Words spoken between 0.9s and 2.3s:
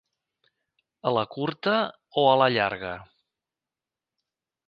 A la curta o